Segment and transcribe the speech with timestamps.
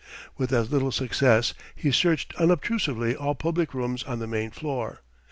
[0.35, 5.01] With as little success he searched unobtrusively all public rooms on the main floor.